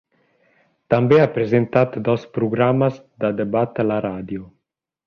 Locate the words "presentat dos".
1.35-2.27